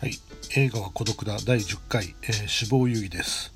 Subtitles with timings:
[0.00, 0.12] はい、
[0.54, 1.38] 映画は孤独だ。
[1.44, 3.52] 第10回、えー死亡遊戯です、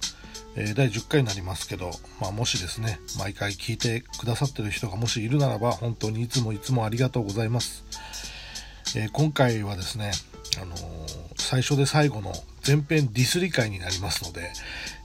[0.56, 7.84] えー第10回になりますけど、まあ、もしですね毎回聞いてくださってる人がもしいるならば本当にいつもいつもありがとうございます、
[8.96, 10.10] えー今回はですね、
[10.60, 10.74] あの
[11.36, 12.32] 最初で最後の
[12.66, 14.52] 前編ディスり会になりますので、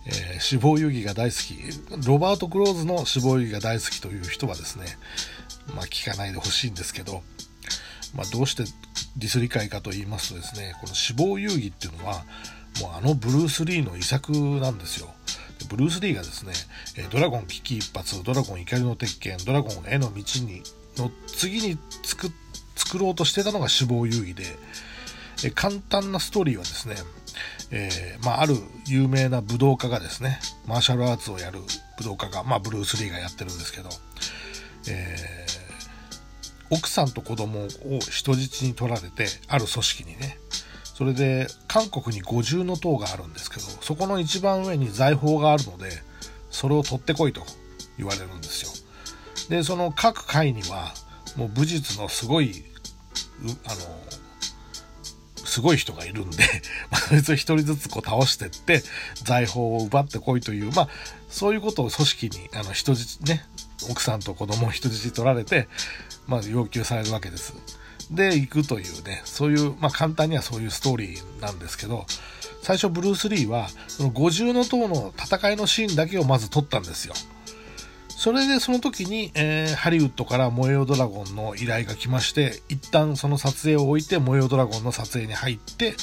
[0.07, 2.07] え死亡遊戯が大好き。
[2.07, 4.85] ロバート・クローズの死亡遊戯が大好きという人はですね
[5.75, 7.21] まあ聞かないでほしいんですけど
[8.15, 8.63] まあ、どうして
[9.17, 12.25] ディスり会かと言いますとですねこの死亡遊戯っていうのは
[12.81, 15.09] もうあのブルース・リーの遺作なんですよ。
[15.69, 16.53] ブルース・リーがですね
[17.09, 20.61] 「ドラゴン危機一発」「ドラゴン怒りの鉄拳」「ドラゴンへの道に」
[20.97, 22.31] の次に作
[22.75, 24.45] 作ろうとしてたのが死亡遊戯で、
[25.55, 26.95] 簡単なストーリーはですね、
[27.71, 31.59] えーまあ、ある有名な武道家がですねマーシャルアーツをやる
[31.97, 33.89] 武道家が、まあ、ブルース・リーがやってるんですけど、
[34.89, 35.46] えー
[36.69, 40.37] 奥さんと子供を人質に取られてある組織にね。
[40.83, 45.91] それで韓国に五重塔があるんですけどそこの一番上に財宝があるので
[46.49, 47.43] それを取ってこいと
[47.99, 48.71] 言われるんですよ。
[49.49, 50.93] でその各階には
[51.35, 52.65] もう武術のすごい
[53.65, 56.43] あのすごい人がいるんで、
[56.91, 58.83] まあ、そいつを一人ずつこう倒してって
[59.23, 60.89] 財宝を奪ってこいというまあ
[61.29, 63.45] そういうことを組織にあの人質ね
[63.89, 65.67] 奥さんと子供を人質取られて、
[66.27, 67.53] まあ、要求されるわけです。
[68.11, 72.05] で行くというねそういう、まあ、簡単にはそういうストーリーなんですけど
[72.61, 77.13] 最初ブルース・リーはその五重塔の戦いのシーンだけをまず撮ったんですよ。
[78.09, 85.93] それでその時に、えーハリウッドから燃えよドラゴンの依頼が来まして一旦その撮影を置いて燃えよドラゴンの撮影に入って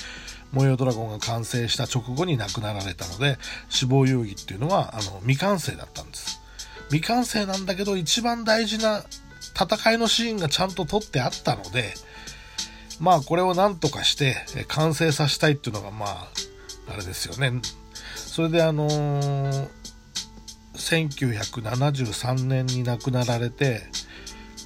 [0.53, 3.37] 燃えよドラゴンが完成した直後に亡くなられたので
[3.69, 6.41] 死亡遊戯っていうのはあの未完成だったんです
[6.91, 9.05] 未完成なんだけど一番大事な
[9.55, 11.95] 戦いのシーンがちゃんと撮ってあったので
[13.01, 14.37] まあこれを何とかして
[14.69, 16.29] 完成させたいっていうのがまあ
[16.89, 17.61] あれですよね。
[18.15, 19.69] それであのー
[20.75, 23.83] 1973年に亡くなられて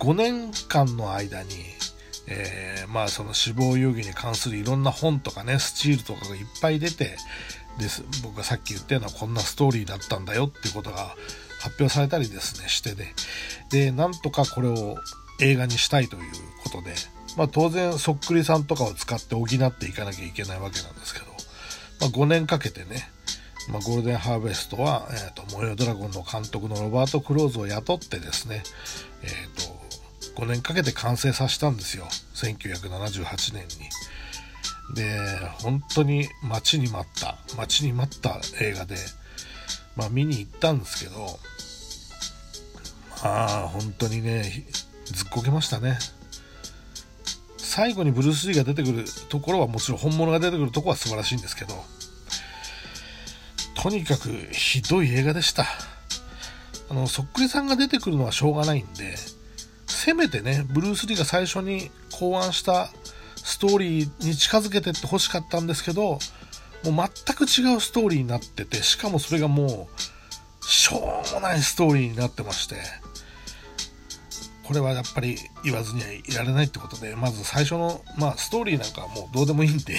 [0.01, 1.51] 5年間の間に、
[2.27, 7.19] えーまあその死亡遊戯に関するいろんな本とかねスチールとかがいっぱい出て
[7.78, 11.15] です僕がさっき言ったようなこんなストーリーだったんだよっていうことが
[11.61, 13.15] 発表されたりですねしてね
[13.71, 14.97] でなんとかこれを
[15.41, 16.23] 映画にしたいという
[16.63, 16.95] ことで、
[17.37, 21.27] まあ、当然そっくりさんとかを使って補っていかなきゃいけないわけなんですけど、
[22.01, 23.11] まあ、5年かけてね
[23.71, 28.63] まあ、ゴールデンハーベストは、えー、と燃えよドラゴンの監督のロバート・クローズを雇ってですね、
[29.23, 32.05] えー、と5年かけて完成させたんですよ
[32.35, 33.89] 1978年に。
[34.95, 35.19] で
[35.61, 38.97] 本当に待ちに待った待ちに待った映画で、
[39.98, 41.38] まあ、見に行ったんですけど
[43.22, 44.64] まあ本当にね
[45.04, 45.98] ずっこけましたね。
[47.59, 51.75] 最後にブルース・リーが出てくるところはもちろん本物が出てくるところは素晴らしいんですけど
[53.81, 55.64] とにかくひどい映画でした。
[56.91, 59.15] あの、そっくりさんが出てくるのはしょうがないんで、
[59.86, 62.88] せめてね、ブルース・リーが最初に考案した
[63.36, 66.19] ストーリーに近づけてって欲しかったんですけど、
[66.91, 72.76] もう全く違うストーリーになってて、しかもそれがもう、しょうもないストーリーになってまして、
[74.65, 79.94] これはやっぱり言わずにはいられないってことで、まず最初の、まあ、ストーリーなんかはもうどうでもいいんで、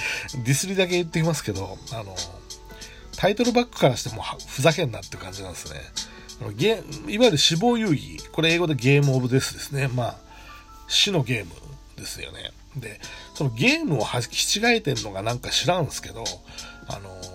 [0.44, 2.16] ディスりだけ言ってきますけど、あの、
[3.16, 5.80] タイトルバックからしてもふざけんなって感じなんですね。
[6.56, 9.88] ゲいわゆる死亡遊戯、これ英語でゲームオブデスですね。
[9.88, 10.16] まあ、
[10.88, 11.52] 死のゲーム
[11.96, 12.50] ですよね。
[12.76, 13.00] で、
[13.34, 16.24] そのゲームをはき違えてんのがなんか知らんすけど、
[16.88, 17.34] あのー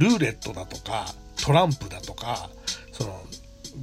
[0.00, 1.06] ルーレットだとか、
[1.44, 2.50] トランプだとか、
[2.90, 3.20] その、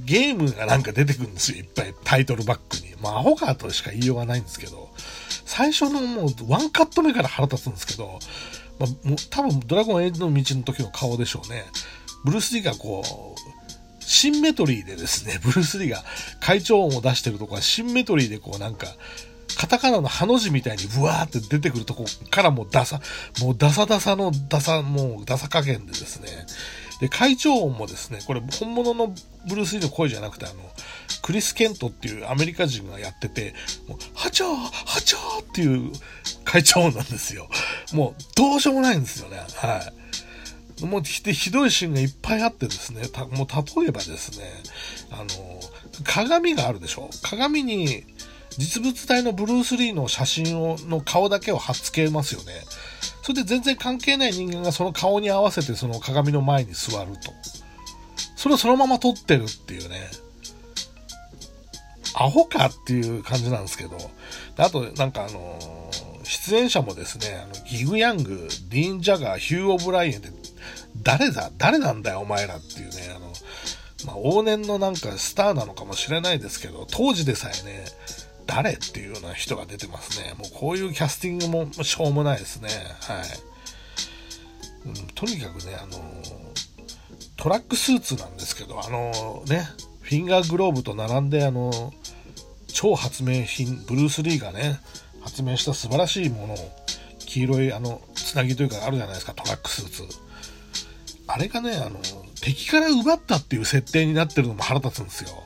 [0.04, 1.58] ゲームがなんか出てくるんですよ。
[1.58, 2.94] いっぱいタイトルバックに。
[3.00, 4.90] まあ、アホかとしか言いようがないんですけど、
[5.44, 8.18] 最初のもうワンカット目から腹立つんですけど、
[8.80, 11.64] まあ、もう多分ドラゴンエイジの道の時の顔でしょうね。
[12.24, 16.02] ブルース・リーがこう、シンメトリーでですね、ブルース・リーが
[16.40, 18.88] 会長音を出してるとこはシンメトリーでこうなんか、
[19.58, 23.00] カタカナのハの字みたいにブワーって出てくるとこからもうダサ、
[23.40, 26.28] もうダサダサのダサ、もうダサ加減でですね。
[27.00, 29.14] で、会長音もですね、これ本物の
[29.48, 30.54] ブルース・リーの声じゃなくて、あの、
[31.22, 33.54] クリス・ケントっていうアメリカ人がやってて、
[33.88, 35.92] もう、ハチャーハチャーっていう
[36.44, 37.48] 会長音なんですよ。
[37.92, 39.38] もう、どうしようもないんですよね。
[39.56, 39.92] は
[40.80, 40.84] い。
[40.84, 44.44] もうひひどいシーンがいっぱいあってですね、たもう例えばですね、
[45.10, 45.26] あの、
[46.04, 47.10] 鏡があるでしょ？
[47.22, 48.04] 鏡に
[48.58, 52.52] 実物大のブルース・リーの写真をの顔だけを貼っつけますよね。
[53.22, 57.32] それで全然関係ない人間がその顔に合わせてその鏡の前に座ると。
[58.36, 60.10] それをそのまま撮ってるっていうね。
[62.14, 63.96] アホかっていう感じなんですけど。
[64.56, 70.28] あと、なんかあのー出演者もですね、あのギグ・ヤング、ディーン・ジャガー、ヒュー・オブライエンで、
[71.02, 71.50] 誰だ？
[71.56, 73.32] 誰なんだよ、お前らっていうね、あの、
[74.04, 77.84] まあ、往年のなんかスターなのかもしれないですけど、当時でさえね、
[78.48, 80.34] 誰っていうような人が出てますね。
[80.38, 82.70] もうこういうキャスティングもしょうもないですね。
[83.02, 84.88] はい。
[84.88, 86.02] うん、とにかくね、あの
[87.36, 89.68] トラックスーツなんですけど、あのね、
[90.00, 91.92] フィンガーグローブと並んで、あの
[92.68, 94.80] 超発明品、ブルース・リーがね、
[95.20, 96.56] 発明した素晴らしいものを、
[97.18, 100.04] 黄色いあの、つなぎというかあるじゃないですか、トラックスーツ。
[101.26, 102.00] あれがね、あの、
[102.40, 105.44] 敵から奪ったっていう設定になってるのも腹立つんですよ。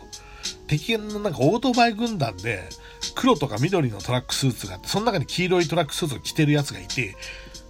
[0.73, 2.67] 敵のなんかオートバイ軍団で、
[3.15, 7.15] 黒とか緑のトラックスーツがあって、その中に黄色いトラックスーツを着てるやつがいて、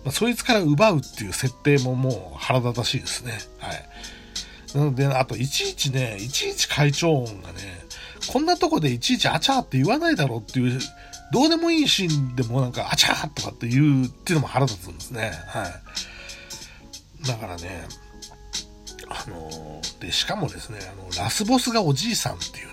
[0.05, 3.33] まあ、そいつから奪うっていう設定ももう腹立たしいですね。
[3.59, 4.79] はい。
[4.79, 7.85] なので、あと、いちいちね、いちいち会長音がね、
[8.29, 10.81] こんなとこでいちいちあちゃーって言わないだろうっていう、
[11.33, 15.33] どうでもいいシーンでもなんかあちゃーとかって言うっていうのも腹立つんですね。
[15.49, 15.69] は
[17.25, 17.27] い。
[17.27, 17.89] だからね、
[19.09, 22.67] あのー、で、しかもですね、あの、ラスボスがおじいさんっていう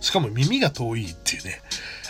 [0.00, 1.60] しかも耳が遠いっていうね、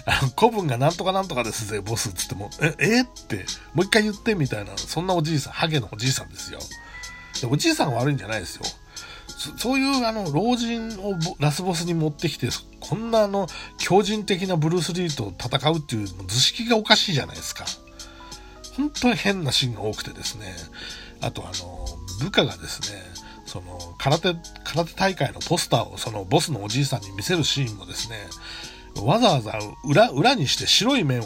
[0.07, 3.45] あの、古文がなんとかなんとかですぜ、ボスっつっても、え、えって、
[3.75, 6.61] もう一回言ってみたいな、そんなおじいさん、ハゲのおじいさんですよ。
[7.43, 8.63] でおじいさんが悪いんじゃないですよ。
[9.59, 12.49] そういうあの、老人をラスボスに持ってきて、
[12.81, 17.67] こんなあの、強靭的なブルース・リーと戦うっていう図式がおかしいじゃないですか。
[18.77, 20.55] 本当に変なシーンが多くてですね。
[21.21, 21.87] あとあの、
[22.21, 23.03] 部下がですね、
[23.55, 24.35] その、空手、
[24.65, 28.17] 空手大会のポスターをそのボスのおじいさんに見せるシーンもですね、
[29.01, 31.25] わざわざ裏、裏にして白い面を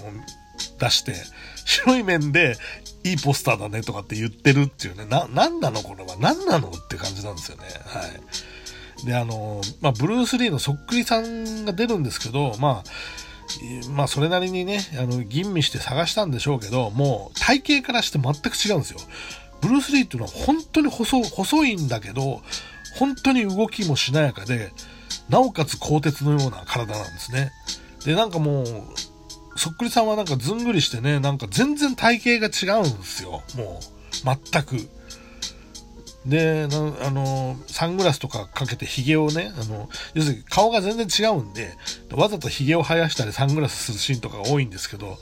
[0.78, 1.14] 出して、
[1.64, 2.58] 白い面で
[3.04, 5.80] いいポスターだねとかって言ってるっていうね、な、なんなの？
[5.80, 6.68] これは何なの？
[6.68, 7.64] って感じなんですよね。
[7.86, 8.06] は
[9.02, 9.06] い。
[9.06, 18.98] で、あの、まあ、ブルース・リーのそっくりさんが出るんですけど、まあ、まあ、それなりにね、あの、吟味して探したんでしょうけど、もう、体型からして全く違うんですよ。
[19.60, 22.42] ブルース・リーっていうのは本当に細、細いんだけど、
[22.98, 24.72] 本当に動きもしなやかで、
[25.28, 27.52] なおかつ鋼鉄のような体なんですね。
[28.04, 28.66] で、なんかもう、
[29.56, 33.42] そっくりさんはなんかずんぐりしてね、なんか全然体型が違うんですよ。
[33.56, 34.88] もう、全く。
[36.26, 36.68] で、
[37.00, 41.74] あの、サングラスとかかけて髭をね、あの、要するに顔が全然違うんで、
[42.12, 45.18] わざと髭を生やしたりサングラスするシーンとかが多いんですけど、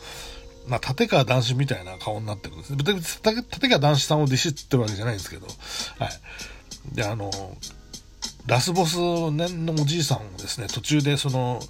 [0.69, 2.75] まあ、立川男子みたいな顔になってるんです。
[2.75, 5.53] 立川男子さんをディシってるわけじゃないんですけど、は
[6.07, 6.95] い。
[6.95, 7.31] で、あの、
[8.47, 11.61] ラスボスのおじいさんをですね、途中でその、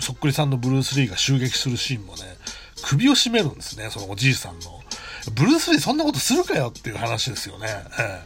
[0.00, 2.22] そっくりさんのブルース・リーが襲撃するシーンもね、
[2.82, 4.80] 首を絞めるんですね、そのおじいさんの。
[5.34, 7.68] ブルース・リーそんなことするかよっていう話ですよね。
[7.98, 8.22] え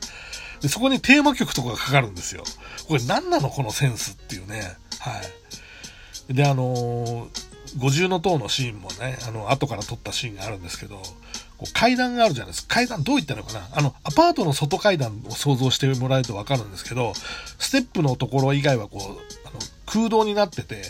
[0.58, 2.44] え、でそこにテーマ曲とかがかかるんですよ。
[2.88, 4.76] これ何なのこのセンスっていうね。
[4.99, 5.22] は
[6.28, 6.34] い。
[6.34, 7.28] で、あのー、
[7.78, 10.96] 五重塔のシーンもね、あの、後から撮ったシーンがあるんですけど、
[11.61, 12.76] こう階段があるじゃないですか。
[12.76, 17.12] 階段どういったのかなあの、アパートの外階段を想像してもらえるとわかるんですけど、
[17.58, 20.82] ステップのところ以外はこう、あの空洞になってて、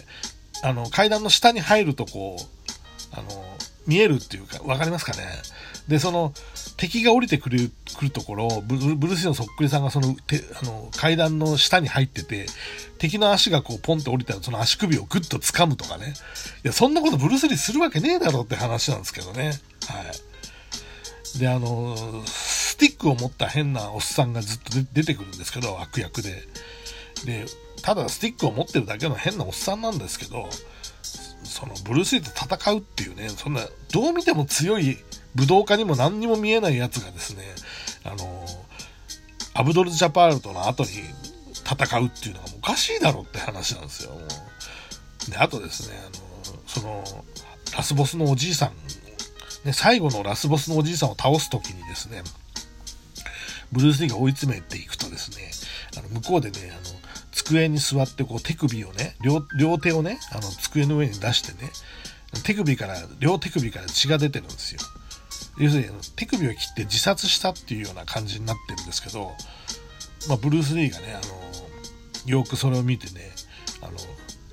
[0.63, 2.45] あの、階段の下に入るとこう、
[3.13, 3.50] あの、
[3.87, 5.27] 見えるっていうか、わかりますかね？
[5.89, 6.33] で、その、
[6.77, 12.47] 敵が降りてくる、来るところブル、ブルースのそっくりさんがその、てあの、階段の下に入ってて、
[12.99, 16.15] 敵の足がこう、ポンって降りたら、その足首をグッと掴むとかね。
[16.65, 19.47] いや、そんなことブルースリーするわけねえだろって話なんですけどね。
[19.47, 19.53] は
[21.35, 21.39] い。
[21.39, 26.43] で、あの、スティックを持った変なおっさんがずっと出てくるんですけど、悪役で。
[27.25, 27.47] で、
[27.83, 30.49] ただスティックを持ってるだけの変なおっさんなんですけど、
[31.51, 33.61] そのブルース・リーと戦うっていうね、そんな、
[33.93, 34.97] どう見ても強い
[35.35, 37.43] 武道家にも何にも見えないやつがですね、
[38.05, 38.47] あの、
[39.55, 40.91] アブドル・ジャパールとの後に
[41.65, 44.13] 戦うっていうのがおかしいだろって話なんですよ。
[45.29, 47.05] で、あとですね、あの、その、
[47.77, 48.73] ラスボスのおじいさん、
[49.65, 52.23] ね、最後のラスボスのおじいさんを倒す時にですね、
[53.73, 55.51] ブルース・リーが追い詰めていくとですね、
[55.99, 57.00] あの向こうでね、あの、
[57.51, 61.71] 机に座ってこう手首をね、両両手をね、あの机の上に出してね、
[62.45, 64.81] 手首から、両手首から血が出てるんですよ。
[65.59, 69.33] 要するに手首を切って自殺したっていうような感じになってるんですけど、
[70.29, 71.21] まあ、ブルース・リーがね、あ
[72.29, 73.31] の、よくそれを見てね、
[73.83, 73.93] あの、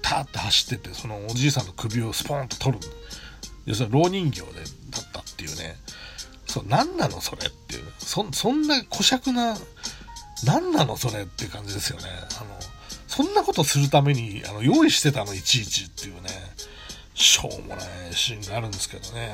[0.02, 2.88] ターって走ってて、そのおじいさんの首をスポーンと取る。
[3.66, 4.48] 要するに蝋人形で、
[4.90, 5.76] だったっていうね。
[6.48, 7.84] そう、何なのそれっていう。
[8.00, 9.56] そ、そんな古尺な、
[10.46, 12.06] 何なのそれっていう感じですよね。
[12.40, 12.77] あの、
[13.18, 16.30] そんなことするためにあの用意してたのいちいちっていうね、
[17.16, 19.34] しょうもないシーンがあるんですけどね。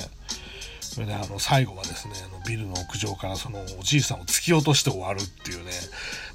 [0.80, 5.72] それであの最後はですね、あのビルの屋上からそのおじいさんを突き落として終わるっていうね、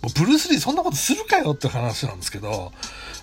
[0.02, 2.70] もうブルース・リーそんなことするかよって話なんですけど、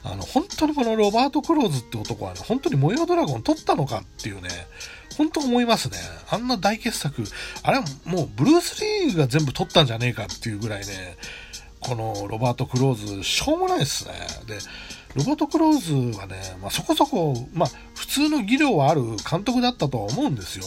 [0.03, 4.49] あの本当にこのロバート・クローズって男はね、本当に模様ドラゴン撮ったのかっていうね、
[5.19, 5.99] 本当思いますね。
[6.31, 7.23] あんな大傑作、
[7.61, 11.15] あれはもうブルース・リーが全部撮ったんじゃねえかっていうぐらいね、
[11.87, 14.13] このロバート・クローズ、しょうもないですね。
[14.47, 14.57] で、
[15.15, 20.65] ロバート・クローズはね、まあ、そこそこ、まあ、普通の技量はある監督だったとは思うんですよ。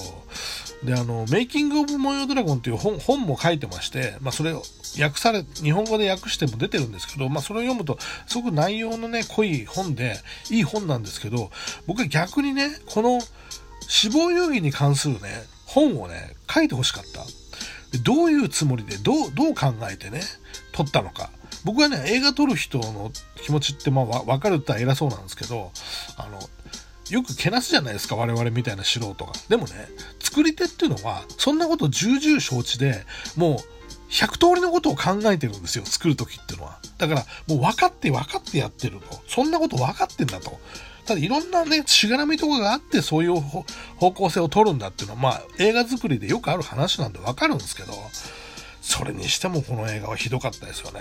[0.84, 4.62] で、あの、メイキング・オブ・モヨドラゴンっていう本本も書いてまして、まあ、それを
[5.00, 10.16] 訳され、日本語で訳しても出てるんですけど、まあ、それを読むと、すごく内容のね、濃い本で、
[10.50, 11.50] いい本なんですけど、
[11.87, 13.20] 僕は逆にね、この
[13.88, 17.22] 死亡遊戯に関するね、本をね、書いてほしかった。
[18.02, 20.21] どういうつもりで、どう、どう考えてね、
[20.73, 21.30] 撮ったのか。
[21.64, 23.11] 僕はね、映画撮る人の
[23.42, 25.73] 気持ちって、まあ、わかるって偉そうなんですけど、
[26.16, 26.38] あの、
[27.11, 29.33] よくけなすじゃないですか、我々みたいな素人が。
[29.49, 29.88] でもね、
[30.21, 33.04] 作り手っていうのは、そんなこと重々承知で、
[33.37, 33.59] もう、
[34.11, 36.78] 100通りのことを考えてるんですよ、作るときっていうのは。
[36.99, 39.21] だから、もう分かって分かってやってると。
[39.26, 40.61] そんなこと分かってんだと。
[41.08, 47.94] ただいろんなね、しがらみとかがあってそういう方向性を取るんだっていうのは、まあ映画作りでよくある話なんでわかるんですけど、
[48.82, 51.00] それにしてもこの映画はひどかったですよね。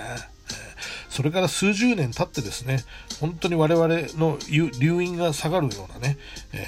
[1.09, 2.83] それから数十年経ってですね、
[3.19, 3.87] 本当に我々
[4.17, 6.17] の留飲が下がるようなね、
[6.53, 6.65] え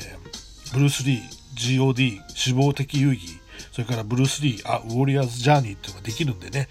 [0.68, 3.20] ー、ブルース・リー、GOD、死亡的遊戯、
[3.72, 6.68] それからブルース・リー、あ、ウォリアーズ・ジャーニーっていうのができるんでね、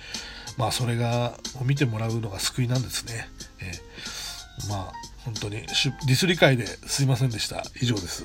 [0.58, 3.28] まあそれが、見てもらうのが救いなんですね。
[3.60, 4.92] えー、まあ
[5.28, 7.62] 本当にディス理解ですいませんでした。
[7.82, 8.25] 以上です。